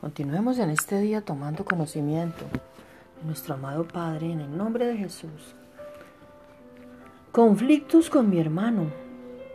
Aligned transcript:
Continuemos 0.00 0.60
en 0.60 0.70
este 0.70 1.00
día 1.00 1.22
tomando 1.22 1.64
conocimiento 1.64 2.44
de 3.20 3.26
nuestro 3.26 3.54
amado 3.54 3.82
Padre 3.82 4.30
en 4.30 4.40
el 4.40 4.56
nombre 4.56 4.86
de 4.86 4.96
Jesús. 4.96 5.56
Conflictos 7.32 8.08
con 8.08 8.30
mi 8.30 8.38
hermano, 8.38 8.92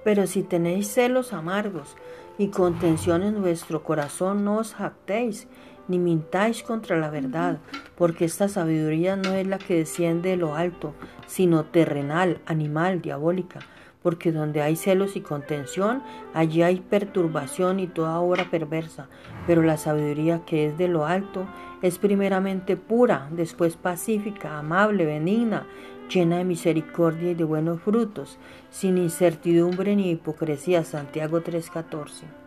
pero 0.03 0.27
si 0.27 0.43
tenéis 0.43 0.93
celos 0.93 1.31
amargos 1.31 1.95
y 2.37 2.49
contención 2.49 3.23
en 3.23 3.39
vuestro 3.39 3.83
corazón, 3.83 4.43
no 4.43 4.57
os 4.57 4.73
jactéis 4.73 5.47
ni 5.87 5.99
mintáis 5.99 6.63
contra 6.63 6.97
la 6.97 7.09
verdad, 7.09 7.59
porque 7.95 8.25
esta 8.25 8.47
sabiduría 8.47 9.15
no 9.15 9.33
es 9.33 9.47
la 9.47 9.57
que 9.57 9.75
desciende 9.75 10.29
de 10.29 10.37
lo 10.37 10.55
alto, 10.55 10.93
sino 11.27 11.65
terrenal, 11.65 12.41
animal, 12.45 13.01
diabólica 13.01 13.59
porque 14.03 14.33
donde 14.33 14.61
hay 14.61 14.75
celos 14.75 15.15
y 15.15 15.21
contención, 15.21 16.03
allí 16.33 16.61
hay 16.61 16.81
perturbación 16.81 17.79
y 17.79 17.87
toda 17.87 18.19
obra 18.19 18.51
perversa. 18.51 19.07
Pero 19.47 19.63
la 19.63 19.77
sabiduría 19.77 20.43
que 20.45 20.67
es 20.67 20.77
de 20.77 20.89
lo 20.89 21.05
alto 21.05 21.47
es 21.81 21.97
primeramente 21.97 22.75
pura, 22.75 23.29
después 23.31 23.77
pacífica, 23.77 24.59
amable, 24.59 25.05
benigna, 25.05 25.65
llena 26.09 26.37
de 26.37 26.43
misericordia 26.43 27.31
y 27.31 27.35
de 27.35 27.45
buenos 27.45 27.81
frutos, 27.81 28.37
sin 28.69 28.97
incertidumbre 28.97 29.95
ni 29.95 30.11
hipocresía. 30.11 30.83
Santiago 30.83 31.41
3:14. 31.41 32.42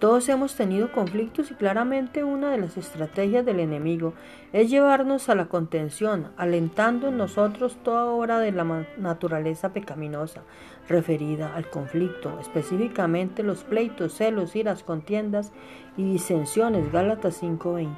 Todos 0.00 0.30
hemos 0.30 0.54
tenido 0.54 0.92
conflictos 0.92 1.50
y 1.50 1.54
claramente 1.54 2.24
una 2.24 2.50
de 2.50 2.56
las 2.56 2.78
estrategias 2.78 3.44
del 3.44 3.60
enemigo 3.60 4.14
es 4.54 4.70
llevarnos 4.70 5.28
a 5.28 5.34
la 5.34 5.44
contención, 5.44 6.28
alentando 6.38 7.08
en 7.08 7.18
nosotros 7.18 7.76
toda 7.84 8.06
obra 8.06 8.38
de 8.38 8.50
la 8.50 8.86
naturaleza 8.96 9.74
pecaminosa 9.74 10.40
referida 10.88 11.54
al 11.54 11.68
conflicto, 11.68 12.38
específicamente 12.40 13.42
los 13.42 13.62
pleitos, 13.62 14.14
celos, 14.14 14.56
iras, 14.56 14.82
contiendas 14.82 15.52
y 15.98 16.04
disensiones. 16.04 16.90
Gálatas 16.90 17.42
5:20. 17.42 17.90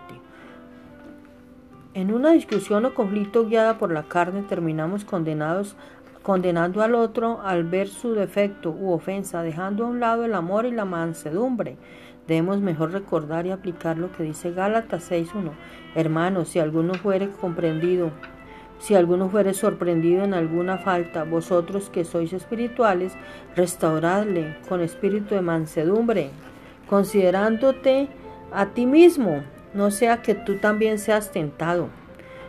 En 1.94 2.12
una 2.12 2.32
discusión 2.32 2.84
o 2.84 2.94
conflicto 2.94 3.46
guiada 3.46 3.78
por 3.78 3.92
la 3.92 4.02
carne 4.02 4.42
terminamos 4.42 5.04
condenados 5.04 5.76
condenando 6.22 6.82
al 6.82 6.94
otro 6.94 7.40
al 7.42 7.64
ver 7.64 7.88
su 7.88 8.14
defecto 8.14 8.70
u 8.70 8.92
ofensa, 8.92 9.42
dejando 9.42 9.84
a 9.84 9.88
un 9.88 10.00
lado 10.00 10.24
el 10.24 10.34
amor 10.34 10.66
y 10.66 10.70
la 10.70 10.84
mansedumbre. 10.84 11.76
Debemos 12.26 12.60
mejor 12.60 12.92
recordar 12.92 13.46
y 13.46 13.50
aplicar 13.50 13.98
lo 13.98 14.12
que 14.12 14.22
dice 14.22 14.52
Gálatas 14.52 15.10
6.1. 15.10 15.50
Hermanos, 15.94 16.48
si 16.48 16.60
alguno 16.60 16.94
fuere 16.94 17.30
comprendido, 17.30 18.10
si 18.78 18.94
alguno 18.94 19.28
fuere 19.28 19.54
sorprendido 19.54 20.24
en 20.24 20.34
alguna 20.34 20.78
falta, 20.78 21.24
vosotros 21.24 21.90
que 21.90 22.04
sois 22.04 22.32
espirituales, 22.32 23.12
restauradle 23.56 24.56
con 24.68 24.80
espíritu 24.80 25.34
de 25.34 25.40
mansedumbre, 25.40 26.30
considerándote 26.88 28.08
a 28.52 28.66
ti 28.66 28.86
mismo, 28.86 29.42
no 29.74 29.90
sea 29.90 30.22
que 30.22 30.34
tú 30.34 30.56
también 30.56 30.98
seas 30.98 31.32
tentado. 31.32 31.88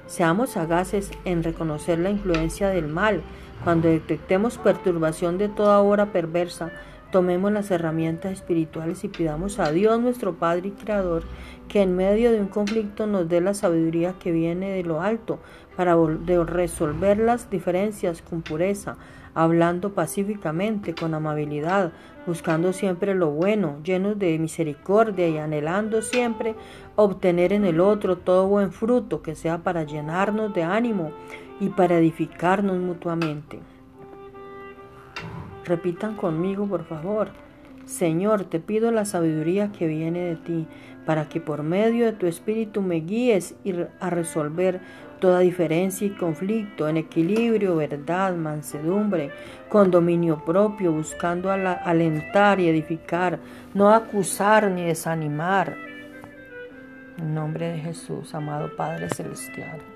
Seamos 0.06 0.52
sagaces 0.52 1.12
en 1.24 1.44
reconocer 1.44 1.98
la 2.00 2.10
influencia 2.10 2.70
del 2.70 2.88
mal. 2.88 3.22
Cuando 3.64 3.88
detectemos 3.88 4.58
perturbación 4.58 5.38
de 5.38 5.47
toda 5.47 5.80
obra 5.80 6.08
perversa, 6.08 6.72
tomemos 7.14 7.52
las 7.52 7.69
herramientas 7.69 8.31
espirituales 8.31 9.03
y 9.03 9.08
pidamos 9.08 9.59
a 9.59 9.72
Dios 9.72 10.02
nuestro 10.02 10.33
Padre 10.33 10.69
y 10.69 10.72
Creador 10.72 11.22
que 11.67 11.83
en 11.83 11.95
medio 11.95 12.31
de 12.31 12.42
un 12.42 12.47
conflicto 12.47 13.05
nos 13.05 13.30
dé 13.30 13.39
la 13.39 13.53
sabiduría 13.53 14.16
que 14.17 14.31
viene 14.31 14.72
de 14.72 14.81
lo 14.81 15.00
alto 15.00 15.38
para 15.78 15.95
resolver 15.95 17.20
las 17.20 17.52
diferencias 17.52 18.23
con 18.23 18.42
pureza, 18.42 18.97
hablando 19.36 19.94
pacíficamente, 19.94 20.95
con 20.95 21.14
amabilidad, 21.14 21.92
buscando 22.25 22.73
siempre 22.73 23.14
lo 23.14 23.30
bueno, 23.30 23.77
llenos 23.83 24.17
de 24.17 24.39
misericordia 24.39 25.30
y 25.30 25.38
anhelando 25.38 26.02
siempre 26.02 26.55
obtener 26.95 27.53
en 27.53 27.64
el 27.64 27.80
otro 27.80 28.17
todo 28.17 28.48
buen 28.48 28.72
fruto 28.72 29.22
que 29.22 29.36
sea 29.36 29.59
para 29.59 29.83
llenarnos 29.83 30.52
de 30.55 30.64
ánimo 30.64 31.11
y 31.59 31.70
para 31.70 32.00
edificarnos 32.00 32.80
mutuamente. 32.80 33.59
Repitan 35.66 36.16
conmigo, 36.16 36.68
por 36.68 36.84
favor. 36.84 37.30
Señor, 37.86 38.46
te 38.46 38.60
pido 38.60 38.92
la 38.92 39.06
sabiduría 39.06 39.72
que 39.72 39.88
viene 39.88 40.20
de 40.22 40.36
ti, 40.36 40.68
para 41.06 41.28
que 41.28 41.42
por 41.42 41.64
medio 41.64 42.06
de 42.06 42.14
tu 42.14 42.28
espíritu 42.28 42.82
me 42.82 43.02
guíes 43.02 43.56
a 44.00 44.10
resolver 44.10 44.80
toda 45.20 45.40
diferencia 45.40 46.08
y 46.08 46.12
conflicto 46.12 46.88
en 46.88 46.98
equilibrio, 46.98 47.76
verdad, 47.76 48.36
mansedumbre, 48.36 49.32
con 49.70 49.92
dominio 49.92 50.44
propio, 50.44 50.92
buscando 50.92 51.52
alentar 51.52 52.60
y 52.60 52.68
edificar, 52.68 53.40
no 53.74 53.90
acusar 53.90 54.70
ni 54.70 54.84
desanimar. 54.84 55.76
En 57.18 57.34
nombre 57.34 57.70
de 57.70 57.80
Jesús, 57.80 58.34
amado 58.34 58.76
Padre 58.76 59.10
Celestial. 59.10 59.92